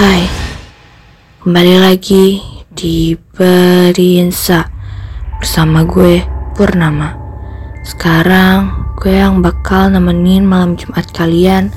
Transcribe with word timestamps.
Hai, 0.00 0.24
kembali 1.44 1.76
lagi 1.76 2.40
di 2.72 3.12
Berinsa 3.12 4.64
bersama 5.36 5.84
gue 5.84 6.24
Purnama. 6.56 7.20
Sekarang 7.84 8.96
gue 8.96 9.12
yang 9.12 9.44
bakal 9.44 9.92
nemenin 9.92 10.48
malam 10.48 10.80
Jumat 10.80 11.04
kalian 11.12 11.68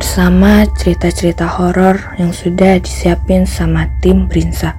bersama 0.00 0.64
cerita-cerita 0.80 1.44
horor 1.44 2.16
yang 2.16 2.32
sudah 2.32 2.80
disiapin 2.80 3.44
sama 3.44 3.92
tim 4.00 4.32
Berinsa. 4.32 4.72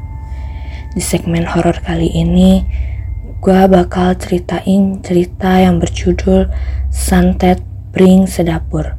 Di 0.90 1.02
segmen 1.06 1.46
horor 1.46 1.78
kali 1.86 2.10
ini, 2.10 2.66
gue 3.38 3.62
bakal 3.70 4.18
ceritain 4.18 4.98
cerita 5.06 5.62
yang 5.62 5.78
berjudul 5.78 6.50
Santet 6.90 7.62
Bring 7.94 8.26
Sedapur. 8.26 8.99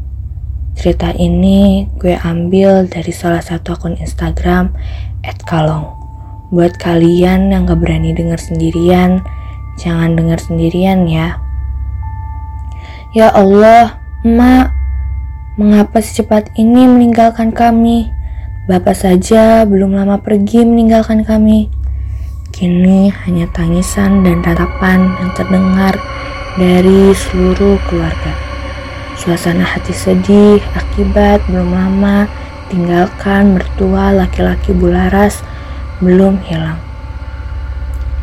Cerita 0.80 1.12
ini 1.12 1.84
gue 2.00 2.16
ambil 2.16 2.88
dari 2.88 3.12
salah 3.12 3.44
satu 3.44 3.76
akun 3.76 4.00
Instagram 4.00 4.72
@kalong. 5.44 5.92
Buat 6.48 6.80
kalian 6.80 7.52
yang 7.52 7.68
gak 7.68 7.84
berani 7.84 8.16
denger 8.16 8.40
sendirian, 8.40 9.20
jangan 9.76 10.16
denger 10.16 10.40
sendirian 10.40 11.04
ya. 11.04 11.36
Ya 13.12 13.28
Allah, 13.28 14.00
Emak, 14.24 14.72
mengapa 15.60 16.00
secepat 16.00 16.48
ini 16.56 16.88
meninggalkan 16.88 17.52
kami? 17.52 18.08
Bapak 18.64 18.96
saja 18.96 19.68
belum 19.68 19.92
lama 19.92 20.16
pergi 20.24 20.64
meninggalkan 20.64 21.28
kami. 21.28 21.68
Kini 22.56 23.12
hanya 23.28 23.44
tangisan 23.52 24.24
dan 24.24 24.40
ratapan 24.40 25.12
yang 25.20 25.30
terdengar 25.36 25.92
dari 26.56 27.12
seluruh 27.12 27.76
keluarga. 27.84 28.49
Suasana 29.20 29.68
hati 29.68 29.92
sedih 29.92 30.64
akibat 30.72 31.44
belum 31.44 31.76
lama 31.76 32.24
tinggalkan 32.72 33.52
mertua 33.52 34.16
laki-laki 34.16 34.72
bularas 34.72 35.44
belum 36.00 36.40
hilang. 36.48 36.80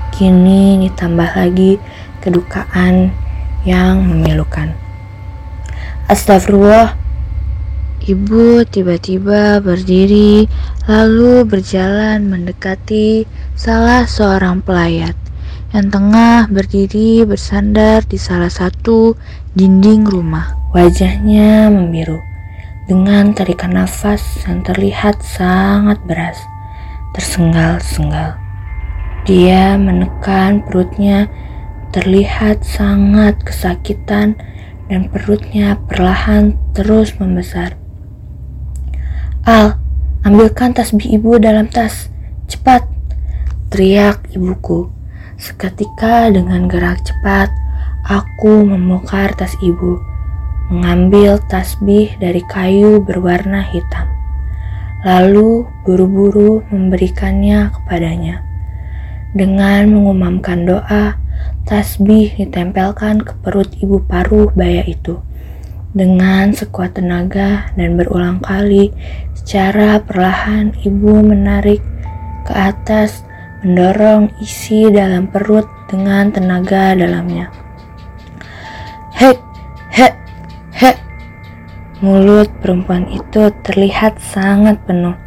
Kini 0.10 0.82
ditambah 0.90 1.38
lagi 1.38 1.78
kedukaan 2.26 3.14
yang 3.62 4.10
memilukan. 4.10 4.74
Astagfirullah. 6.10 6.98
Ibu 8.02 8.66
tiba-tiba 8.66 9.62
berdiri 9.62 10.50
lalu 10.90 11.46
berjalan 11.46 12.26
mendekati 12.26 13.30
salah 13.54 14.10
seorang 14.10 14.66
pelayat 14.66 15.27
yang 15.76 15.92
tengah 15.92 16.48
berdiri 16.48 17.28
bersandar 17.28 18.04
di 18.08 18.16
salah 18.16 18.52
satu 18.52 19.20
dinding 19.52 20.08
rumah. 20.08 20.56
Wajahnya 20.72 21.68
membiru 21.72 22.20
dengan 22.88 23.36
tarikan 23.36 23.76
nafas 23.76 24.24
yang 24.48 24.64
terlihat 24.64 25.20
sangat 25.20 26.00
beras, 26.08 26.40
tersengal-sengal. 27.12 28.40
Dia 29.28 29.76
menekan 29.76 30.64
perutnya, 30.64 31.28
terlihat 31.92 32.64
sangat 32.64 33.36
kesakitan 33.44 34.40
dan 34.88 35.12
perutnya 35.12 35.76
perlahan 35.92 36.56
terus 36.72 37.12
membesar. 37.20 37.76
Al, 39.44 39.76
ambilkan 40.24 40.72
tasbih 40.72 41.20
ibu 41.20 41.36
dalam 41.40 41.68
tas, 41.68 42.08
cepat! 42.48 42.88
Teriak 43.68 44.32
ibuku. 44.32 44.97
Seketika 45.38 46.34
dengan 46.34 46.66
gerak 46.66 47.06
cepat, 47.06 47.54
aku 48.10 48.66
membongkar 48.66 49.38
tas 49.38 49.54
ibu 49.62 50.02
mengambil 50.74 51.38
tasbih 51.46 52.18
dari 52.18 52.42
kayu 52.42 53.06
berwarna 53.06 53.62
hitam, 53.62 54.10
lalu 55.06 55.70
buru-buru 55.86 56.66
memberikannya 56.74 57.70
kepadanya. 57.70 58.42
Dengan 59.38 59.94
mengumamkan 59.94 60.66
doa, 60.66 61.22
tasbih 61.70 62.34
ditempelkan 62.34 63.22
ke 63.22 63.38
perut 63.46 63.70
ibu 63.78 64.02
paruh 64.10 64.50
baya 64.58 64.82
itu. 64.90 65.22
Dengan 65.94 66.50
sekuat 66.50 66.98
tenaga 66.98 67.70
dan 67.78 67.94
berulang 67.94 68.42
kali, 68.42 68.90
secara 69.38 70.02
perlahan 70.02 70.74
ibu 70.82 71.22
menarik 71.22 71.86
ke 72.44 72.54
atas, 72.58 73.27
mendorong 73.66 74.30
isi 74.38 74.86
dalam 74.94 75.30
perut 75.30 75.66
dengan 75.90 76.30
tenaga 76.30 76.94
dalamnya. 76.94 77.50
Hek, 79.18 79.40
hek, 79.90 80.14
Hek, 80.78 81.02
mulut 82.06 82.54
perempuan 82.62 83.10
itu 83.10 83.50
terlihat 83.66 84.22
sangat 84.22 84.78
penuh. 84.86 85.18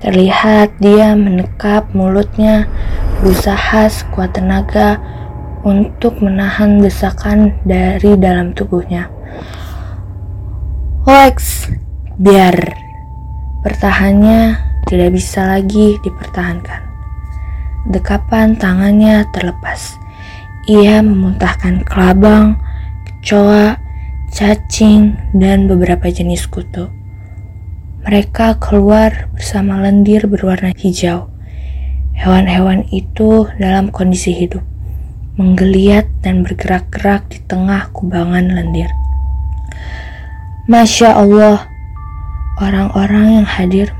Terlihat 0.00 0.80
dia 0.80 1.12
menekap 1.12 1.92
mulutnya, 1.92 2.64
berusaha 3.20 3.92
sekuat 3.92 4.40
tenaga 4.40 4.96
untuk 5.66 6.22
menahan 6.24 6.80
desakan 6.80 7.60
dari 7.68 8.16
dalam 8.16 8.56
tubuhnya. 8.56 9.12
Lex, 11.04 11.68
biar 12.16 12.56
pertahannya 13.60 14.56
tidak 14.88 15.10
bisa 15.12 15.58
lagi 15.58 16.00
dipertahankan. 16.00 16.85
Dekapan 17.86 18.58
tangannya 18.58 19.22
terlepas. 19.30 19.94
Ia 20.66 20.98
memuntahkan 21.06 21.86
kelabang, 21.86 22.58
kecoa, 23.06 23.78
cacing, 24.34 25.14
dan 25.38 25.70
beberapa 25.70 26.10
jenis 26.10 26.50
kutu. 26.50 26.90
Mereka 28.02 28.58
keluar 28.58 29.30
bersama 29.34 29.78
lendir 29.82 30.26
berwarna 30.26 30.74
hijau. 30.74 31.30
Hewan-hewan 32.18 32.90
itu 32.90 33.46
dalam 33.62 33.94
kondisi 33.94 34.34
hidup, 34.34 34.66
menggeliat 35.38 36.10
dan 36.26 36.42
bergerak-gerak 36.42 37.30
di 37.30 37.38
tengah 37.46 37.94
kubangan 37.94 38.50
lendir. 38.50 38.90
Masya 40.66 41.14
Allah, 41.14 41.70
orang-orang 42.58 43.42
yang 43.42 43.46
hadir 43.46 43.94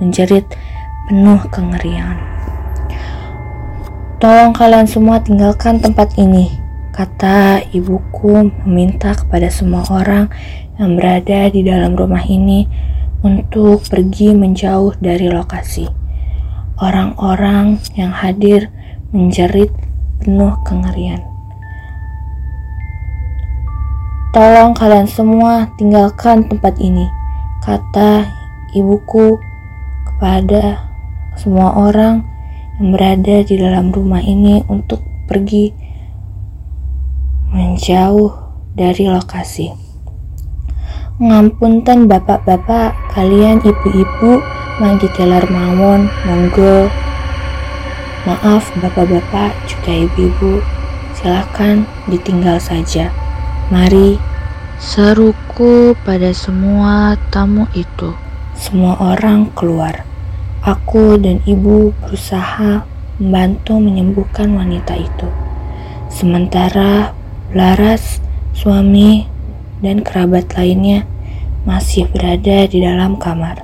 menjerit 0.00 0.48
penuh 1.08 1.40
kengerian. 1.52 2.25
Tolong 4.16 4.56
kalian 4.56 4.88
semua 4.88 5.20
tinggalkan 5.20 5.76
tempat 5.76 6.16
ini. 6.16 6.48
Kata 6.88 7.60
ibuku 7.76 8.48
meminta 8.64 9.12
kepada 9.12 9.52
semua 9.52 9.84
orang 9.92 10.32
yang 10.80 10.96
berada 10.96 11.52
di 11.52 11.60
dalam 11.60 11.92
rumah 11.92 12.24
ini 12.24 12.64
untuk 13.20 13.84
pergi 13.84 14.32
menjauh 14.32 14.96
dari 15.04 15.28
lokasi. 15.28 15.84
Orang-orang 16.80 17.76
yang 17.92 18.08
hadir 18.08 18.72
menjerit 19.12 19.68
penuh 20.24 20.56
kengerian. 20.64 21.20
Tolong 24.32 24.72
kalian 24.72 25.04
semua 25.04 25.68
tinggalkan 25.76 26.48
tempat 26.48 26.80
ini, 26.80 27.04
kata 27.60 28.32
ibuku 28.72 29.36
kepada 30.08 30.88
semua 31.36 31.76
orang 31.76 32.24
yang 32.76 32.92
berada 32.92 33.40
di 33.40 33.54
dalam 33.56 33.88
rumah 33.88 34.20
ini 34.20 34.60
untuk 34.68 35.00
pergi 35.24 35.72
menjauh 37.52 38.32
dari 38.76 39.08
lokasi. 39.08 39.72
Ngampunten 41.16 42.12
bapak-bapak, 42.12 42.92
kalian 43.16 43.64
ibu-ibu, 43.64 44.44
manggi 44.76 45.08
telar 45.16 45.48
mawon, 45.48 46.12
monggo. 46.28 46.92
Maaf 48.28 48.68
bapak-bapak 48.84 49.56
juga 49.64 49.92
ibu-ibu, 49.96 50.60
silakan 51.16 51.88
ditinggal 52.12 52.60
saja. 52.60 53.08
Mari 53.72 54.20
seruku 54.76 55.96
pada 56.04 56.36
semua 56.36 57.16
tamu 57.32 57.64
itu. 57.72 58.12
Semua 58.52 58.94
orang 59.00 59.48
keluar. 59.56 60.05
Aku 60.66 61.14
dan 61.14 61.38
ibu 61.46 61.94
berusaha 62.02 62.82
membantu 63.22 63.78
menyembuhkan 63.78 64.50
wanita 64.50 64.98
itu. 64.98 65.30
Sementara 66.10 67.14
Laras, 67.54 68.18
suami, 68.50 69.30
dan 69.78 70.02
kerabat 70.02 70.58
lainnya 70.58 71.06
masih 71.62 72.10
berada 72.10 72.66
di 72.66 72.82
dalam 72.82 73.14
kamar. 73.14 73.62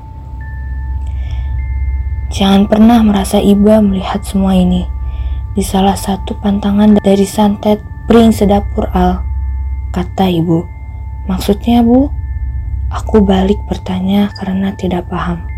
Jangan 2.31 2.71
pernah 2.71 3.03
merasa 3.03 3.43
iba 3.43 3.83
melihat 3.83 4.23
semua 4.23 4.55
ini. 4.55 4.87
Di 5.59 5.61
salah 5.67 5.99
satu 5.99 6.39
pantangan 6.39 7.03
dari 7.03 7.27
santet 7.27 7.83
Pring 8.07 8.31
Sedapur 8.31 8.89
Al, 8.95 9.21
kata 9.91 10.31
ibu. 10.31 10.65
Maksudnya 11.27 11.83
bu? 11.83 12.09
Aku 12.95 13.27
balik 13.27 13.59
bertanya 13.67 14.31
karena 14.39 14.71
tidak 14.79 15.11
paham. 15.11 15.52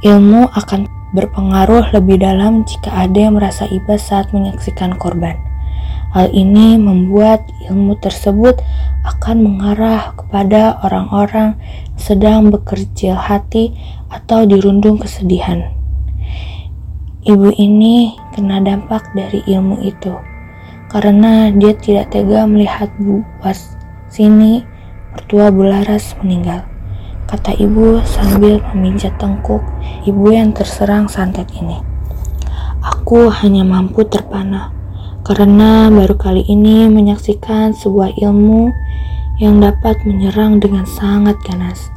Ilmu 0.00 0.48
akan 0.56 0.88
berpengaruh 1.12 1.92
lebih 1.92 2.24
dalam 2.24 2.64
jika 2.64 3.04
ada 3.04 3.28
yang 3.28 3.36
merasa 3.36 3.68
iba 3.68 4.00
saat 4.00 4.32
menyaksikan 4.32 4.96
korban. 4.96 5.36
Hal 6.16 6.32
ini 6.32 6.80
membuat 6.80 7.44
ilmu 7.68 8.00
tersebut 8.00 8.64
akan 9.04 9.44
mengarah 9.44 10.16
kepada 10.16 10.80
orang-orang 10.88 11.60
sedang 12.00 12.48
bekerja 12.48 13.12
hati 13.12 13.76
atau 14.08 14.48
dirundung 14.48 14.96
kesedihan. 14.96 15.68
Ibu 17.28 17.52
ini 17.60 18.16
kena 18.32 18.64
dampak 18.64 19.04
dari 19.12 19.44
ilmu 19.44 19.84
itu 19.84 20.16
karena 20.88 21.52
dia 21.52 21.76
tidak 21.76 22.16
tega 22.16 22.48
melihat 22.48 22.88
Bu 22.96 23.20
sini 24.08 24.64
mertua 25.12 25.52
Bularas 25.52 26.16
meninggal. 26.24 26.64
Kata 27.30 27.54
ibu 27.54 28.02
sambil 28.02 28.58
memijat 28.74 29.14
tengkuk 29.22 29.62
ibu 30.02 30.34
yang 30.34 30.50
terserang 30.50 31.06
santet 31.06 31.46
ini. 31.54 31.78
Aku 32.82 33.30
hanya 33.30 33.62
mampu 33.62 34.02
terpana 34.02 34.74
karena 35.22 35.86
baru 35.94 36.18
kali 36.18 36.42
ini 36.50 36.90
menyaksikan 36.90 37.70
sebuah 37.70 38.18
ilmu 38.18 38.74
yang 39.38 39.62
dapat 39.62 40.02
menyerang 40.02 40.58
dengan 40.58 40.82
sangat 40.90 41.38
ganas. 41.46 41.94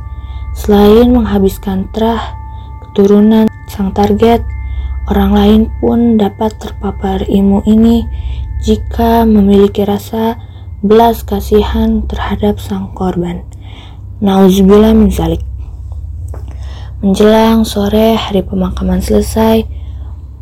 Selain 0.53 1.09
menghabiskan 1.09 1.89
terah 1.97 2.37
keturunan 2.85 3.49
sang 3.65 3.89
target, 3.89 4.45
orang 5.09 5.33
lain 5.33 5.61
pun 5.81 6.21
dapat 6.21 6.53
terpapar 6.61 7.25
ilmu 7.25 7.65
ini 7.65 8.05
jika 8.61 9.25
memiliki 9.25 9.81
rasa 9.81 10.37
belas 10.85 11.25
kasihan 11.25 12.05
terhadap 12.05 12.61
sang 12.61 12.93
korban. 12.93 13.41
Nauzubillah 14.23 14.95
min 14.95 15.11
zalik. 15.11 15.43
Menjelang 17.03 17.67
sore 17.67 18.15
hari 18.15 18.39
pemakaman 18.39 19.03
selesai, 19.03 19.67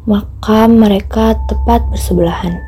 makam 0.05 0.77
mereka 0.77 1.33
tepat 1.49 1.81
bersebelahan. 1.89 2.61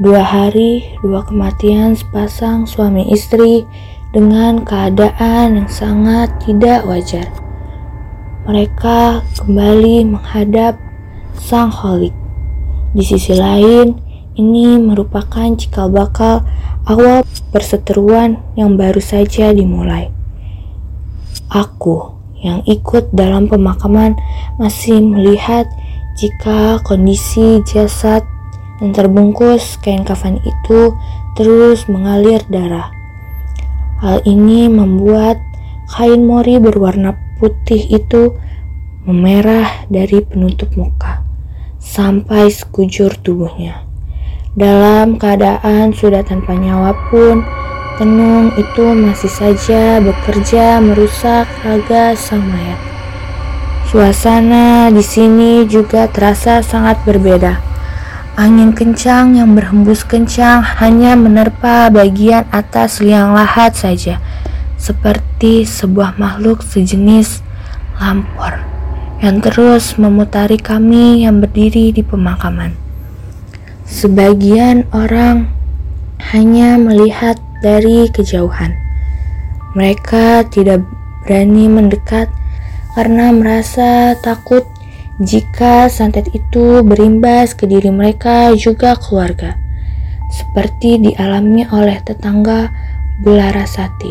Dua 0.00 0.24
hari, 0.24 0.80
dua 1.04 1.28
kematian 1.28 1.92
sepasang 1.92 2.64
suami 2.64 3.04
istri 3.12 3.68
dengan 4.16 4.64
keadaan 4.64 5.60
yang 5.60 5.68
sangat 5.68 6.32
tidak 6.40 6.88
wajar. 6.88 7.28
Mereka 8.48 9.20
kembali 9.44 10.08
menghadap 10.08 10.80
Sang 11.36 11.68
Holik. 11.68 12.16
Di 12.96 13.04
sisi 13.04 13.36
lain, 13.36 14.00
ini 14.40 14.80
merupakan 14.80 15.52
cikal 15.52 15.92
bakal 15.92 16.48
awal 16.84 17.24
perseteruan 17.48 18.40
yang 18.56 18.76
baru 18.76 19.00
saja 19.00 19.52
dimulai. 19.52 20.12
Aku 21.48 22.12
yang 22.44 22.60
ikut 22.68 23.08
dalam 23.16 23.48
pemakaman 23.48 24.16
masih 24.60 25.00
melihat 25.00 25.64
jika 26.20 26.78
kondisi 26.84 27.64
jasad 27.64 28.22
dan 28.78 28.92
terbungkus 28.92 29.80
kain 29.80 30.04
kafan 30.04 30.36
itu 30.44 30.92
terus 31.34 31.88
mengalir 31.88 32.44
darah. 32.52 32.92
Hal 34.04 34.20
ini 34.28 34.68
membuat 34.68 35.40
kain 35.88 36.28
mori 36.28 36.60
berwarna 36.60 37.16
putih 37.40 37.80
itu 37.88 38.36
memerah 39.08 39.88
dari 39.88 40.20
penutup 40.24 40.72
muka 40.76 41.24
sampai 41.80 42.48
sekujur 42.48 43.16
tubuhnya. 43.20 43.83
Dalam 44.54 45.18
keadaan 45.18 45.90
sudah 45.90 46.22
tanpa 46.22 46.54
nyawa 46.54 46.94
pun, 47.10 47.42
tenung 47.98 48.54
itu 48.54 48.86
masih 48.94 49.26
saja 49.26 49.98
bekerja 49.98 50.78
merusak 50.78 51.50
raga 51.66 52.14
sang 52.14 52.46
mayat. 52.46 52.78
Suasana 53.90 54.94
di 54.94 55.02
sini 55.02 55.66
juga 55.66 56.06
terasa 56.06 56.62
sangat 56.62 57.02
berbeda. 57.02 57.58
Angin 58.38 58.70
kencang 58.70 59.34
yang 59.34 59.58
berhembus 59.58 60.06
kencang 60.06 60.62
hanya 60.78 61.18
menerpa 61.18 61.90
bagian 61.90 62.46
atas 62.54 63.02
liang 63.02 63.34
lahat 63.34 63.74
saja, 63.74 64.22
seperti 64.78 65.66
sebuah 65.66 66.14
makhluk 66.14 66.62
sejenis 66.62 67.42
lampor 67.98 68.62
yang 69.18 69.42
terus 69.42 69.98
memutari 69.98 70.62
kami 70.62 71.26
yang 71.26 71.42
berdiri 71.42 71.90
di 71.90 72.06
pemakaman. 72.06 72.83
Sebagian 73.94 74.90
orang 74.90 75.54
hanya 76.34 76.74
melihat 76.82 77.38
dari 77.62 78.10
kejauhan. 78.10 78.74
Mereka 79.78 80.50
tidak 80.50 80.82
berani 81.22 81.70
mendekat 81.70 82.26
karena 82.98 83.30
merasa 83.30 84.18
takut 84.18 84.66
jika 85.22 85.86
santet 85.86 86.26
itu 86.34 86.82
berimbas 86.82 87.54
ke 87.54 87.70
diri 87.70 87.94
mereka 87.94 88.50
juga 88.58 88.98
keluarga, 88.98 89.54
seperti 90.26 90.98
dialami 90.98 91.62
oleh 91.70 92.02
tetangga 92.02 92.74
Bularasati. 93.22 94.10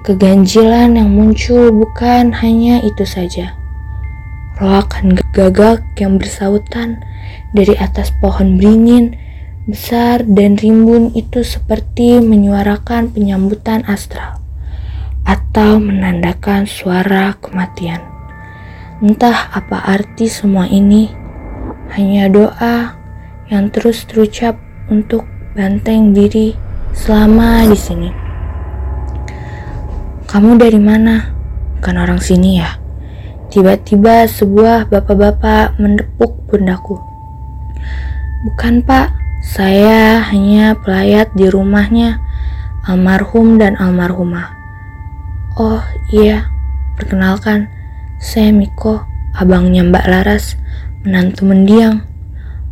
Keganjilan 0.00 0.96
yang 0.96 1.12
muncul 1.12 1.68
bukan 1.76 2.32
hanya 2.40 2.80
itu 2.80 3.04
saja. 3.04 3.52
Roakan 4.60 5.16
gagak 5.32 5.80
yang 5.96 6.20
bersautan 6.20 7.00
dari 7.56 7.72
atas 7.80 8.12
pohon 8.20 8.60
beringin 8.60 9.16
besar 9.64 10.26
dan 10.26 10.58
rimbun 10.58 11.14
itu 11.14 11.46
seperti 11.46 12.18
menyuarakan 12.18 13.14
penyambutan 13.14 13.86
astral 13.86 14.42
atau 15.22 15.78
menandakan 15.78 16.66
suara 16.66 17.38
kematian. 17.38 18.02
Entah 18.98 19.54
apa 19.54 19.82
arti 19.86 20.26
semua 20.26 20.66
ini, 20.66 21.10
hanya 21.94 22.26
doa 22.26 22.98
yang 23.50 23.70
terus 23.70 24.02
terucap 24.06 24.58
untuk 24.90 25.26
banteng 25.54 26.10
diri 26.10 26.58
selama 26.90 27.66
di 27.70 27.78
sini. 27.78 28.10
Kamu 30.26 30.56
dari 30.58 30.80
mana? 30.80 31.28
Kan 31.84 32.00
orang 32.00 32.18
sini 32.18 32.58
ya. 32.58 32.81
Tiba-tiba 33.52 34.24
sebuah 34.24 34.88
bapak-bapak 34.88 35.76
mendepuk 35.76 36.48
pundaku. 36.48 36.96
Bukan 38.48 38.80
pak, 38.80 39.12
saya 39.44 40.24
hanya 40.32 40.72
pelayat 40.80 41.36
di 41.36 41.52
rumahnya 41.52 42.16
almarhum 42.88 43.60
dan 43.60 43.76
almarhumah. 43.76 44.56
Oh 45.60 45.84
iya, 46.08 46.48
perkenalkan, 46.96 47.68
saya 48.16 48.56
Miko, 48.56 49.04
abangnya 49.36 49.84
Mbak 49.84 50.06
Laras, 50.08 50.56
menantu 51.04 51.44
mendiang. 51.44 52.08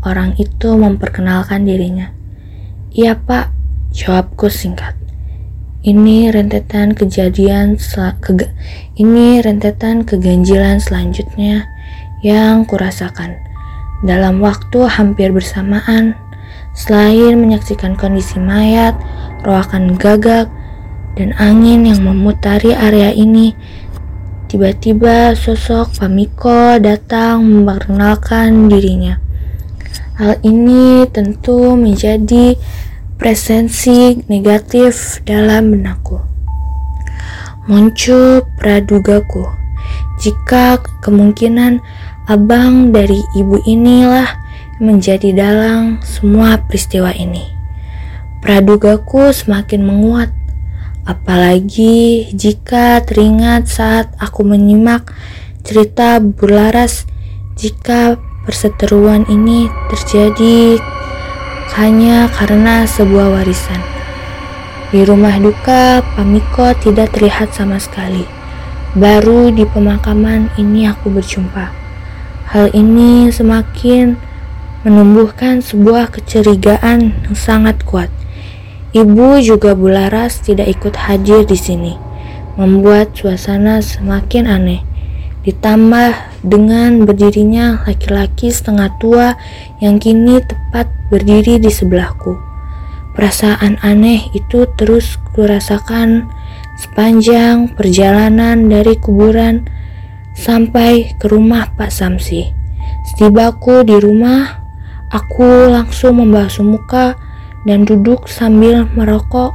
Orang 0.00 0.32
itu 0.40 0.80
memperkenalkan 0.80 1.68
dirinya. 1.68 2.08
Iya 2.88 3.20
pak, 3.20 3.52
jawabku 3.92 4.48
singkat. 4.48 4.99
Ini 5.80 6.28
rentetan 6.28 6.92
kejadian 6.92 7.80
ke, 8.20 8.32
ini 9.00 9.40
rentetan 9.40 10.04
keganjilan 10.04 10.76
selanjutnya 10.76 11.64
yang 12.20 12.68
kurasakan 12.68 13.40
dalam 14.04 14.44
waktu 14.44 14.84
hampir 14.84 15.32
bersamaan. 15.32 16.12
Selain 16.76 17.40
menyaksikan 17.40 17.96
kondisi 17.96 18.36
mayat, 18.36 18.92
roakan 19.40 19.96
gagak, 19.96 20.52
dan 21.16 21.32
angin 21.40 21.88
yang 21.88 22.04
memutari 22.04 22.76
area 22.76 23.10
ini, 23.16 23.56
Tiba-tiba 24.50 25.38
sosok 25.38 26.02
Pamiko 26.02 26.74
datang 26.82 27.46
memperkenalkan 27.46 28.66
dirinya. 28.66 29.22
Hal 30.18 30.42
ini 30.42 31.06
tentu 31.06 31.78
menjadi 31.78 32.58
presensi 33.20 34.16
negatif 34.32 35.20
dalam 35.28 35.76
benakku. 35.76 36.16
Muncul 37.68 38.40
pradugaku 38.56 39.44
jika 40.16 40.80
kemungkinan 41.04 41.84
abang 42.24 42.96
dari 42.96 43.20
ibu 43.36 43.60
inilah 43.68 44.24
menjadi 44.80 45.36
dalang 45.36 46.00
semua 46.00 46.64
peristiwa 46.64 47.12
ini. 47.12 47.44
Pradugaku 48.40 49.36
semakin 49.36 49.84
menguat 49.84 50.32
Apalagi 51.04 52.28
jika 52.36 53.04
teringat 53.04 53.66
saat 53.66 54.12
aku 54.20 54.44
menyimak 54.44 55.10
cerita 55.64 56.20
Bularas 56.20 57.08
jika 57.56 58.20
perseteruan 58.44 59.24
ini 59.28 59.66
terjadi 59.90 60.76
hanya 61.78 62.26
karena 62.34 62.82
sebuah 62.88 63.38
warisan. 63.38 63.78
Di 64.90 65.06
rumah 65.06 65.38
duka, 65.38 66.02
Pamiko 66.18 66.74
tidak 66.82 67.14
terlihat 67.14 67.54
sama 67.54 67.78
sekali. 67.78 68.26
Baru 68.98 69.54
di 69.54 69.62
pemakaman 69.62 70.50
ini 70.58 70.90
aku 70.90 71.14
berjumpa. 71.14 71.70
Hal 72.50 72.74
ini 72.74 73.30
semakin 73.30 74.18
menumbuhkan 74.82 75.62
sebuah 75.62 76.10
kecurigaan 76.10 77.14
yang 77.22 77.36
sangat 77.38 77.86
kuat. 77.86 78.10
Ibu 78.90 79.38
juga 79.38 79.78
Bularas 79.78 80.42
tidak 80.42 80.66
ikut 80.74 80.98
hadir 81.06 81.46
di 81.46 81.54
sini, 81.54 81.94
membuat 82.58 83.14
suasana 83.14 83.78
semakin 83.78 84.50
aneh. 84.50 84.89
Ditambah 85.40 86.40
dengan 86.44 87.08
berdirinya 87.08 87.84
laki-laki 87.88 88.52
setengah 88.52 88.92
tua 89.00 89.40
yang 89.80 89.96
kini 89.96 90.44
tepat 90.44 90.88
berdiri 91.08 91.56
di 91.56 91.72
sebelahku. 91.72 92.36
Perasaan 93.16 93.80
aneh 93.80 94.28
itu 94.36 94.68
terus 94.76 95.16
kurasakan 95.32 96.28
sepanjang 96.76 97.72
perjalanan 97.72 98.68
dari 98.68 98.96
kuburan 98.96 99.68
sampai 100.36 101.16
ke 101.20 101.28
rumah 101.28 101.68
Pak 101.76 101.92
Samsi. 101.92 102.48
Setibaku 103.12 103.84
di 103.84 103.96
rumah, 103.96 104.60
aku 105.12 105.68
langsung 105.68 106.20
membasuh 106.22 106.64
muka 106.64 107.16
dan 107.68 107.84
duduk 107.84 108.24
sambil 108.28 108.88
merokok 108.96 109.52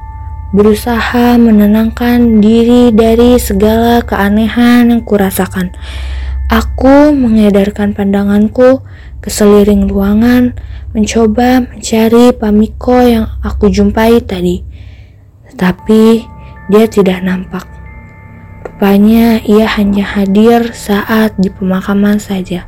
berusaha 0.55 1.35
menenangkan 1.35 2.39
diri 2.39 2.95
dari 2.95 3.35
segala 3.35 3.99
keanehan 3.99 4.87
yang 4.87 5.03
kurasakan. 5.03 5.75
Aku 6.47 7.11
mengedarkan 7.11 7.91
pandanganku 7.91 8.79
ke 9.19 9.27
seliring 9.27 9.91
ruangan, 9.91 10.55
mencoba 10.95 11.59
mencari 11.59 12.31
Pamiko 12.31 13.03
yang 13.03 13.35
aku 13.43 13.67
jumpai 13.67 14.23
tadi. 14.23 14.63
Tetapi 15.51 16.03
dia 16.71 16.85
tidak 16.87 17.19
nampak. 17.19 17.67
Rupanya 18.63 19.43
ia 19.43 19.67
hanya 19.75 20.07
hadir 20.07 20.71
saat 20.71 21.35
di 21.35 21.51
pemakaman 21.51 22.15
saja. 22.15 22.63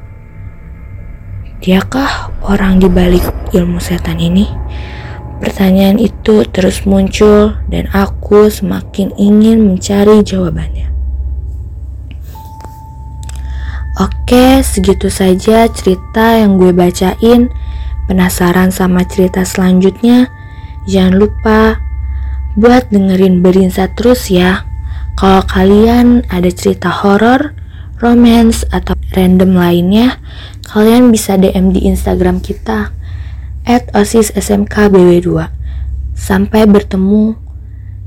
Diakah 1.63 2.35
orang 2.43 2.83
di 2.83 2.91
balik 2.91 3.23
ilmu 3.55 3.79
setan 3.79 4.19
ini? 4.19 4.45
Pertanyaan 5.37 6.01
itu 6.01 6.41
terus 6.49 6.81
muncul 6.89 7.53
dan 7.69 7.85
aku 7.93 8.49
semakin 8.49 9.13
ingin 9.21 9.61
mencari 9.61 10.25
jawabannya. 10.25 10.89
Oke, 13.97 14.61
segitu 14.65 15.09
saja 15.09 15.69
cerita 15.69 16.37
yang 16.37 16.57
gue 16.57 16.73
bacain. 16.73 17.49
Penasaran 18.09 18.69
sama 18.73 19.05
cerita 19.05 19.41
selanjutnya? 19.45 20.29
Jangan 20.89 21.15
lupa 21.17 21.81
buat 22.57 22.89
dengerin 22.89 23.41
Berinsa 23.45 23.89
terus 23.93 24.29
ya. 24.33 24.65
Kalau 25.17 25.41
kalian 25.45 26.25
ada 26.29 26.49
cerita 26.53 26.89
horor, 26.93 27.57
romance, 27.97 28.65
atau 28.69 28.93
random 29.17 29.57
lainnya, 29.57 30.21
kalian 30.69 31.09
bisa 31.09 31.37
DM 31.37 31.73
di 31.73 31.89
Instagram 31.89 32.37
kita 32.37 32.96
at 33.67 33.91
OSIS 33.91 34.31
SMK 34.31 34.87
BW2. 34.87 35.51
Sampai 36.15 36.63
bertemu 36.63 37.35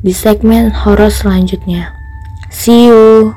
di 0.01 0.17
segmen 0.17 0.73
horor 0.73 1.13
selanjutnya. 1.13 1.93
See 2.49 2.89
you. 2.89 3.29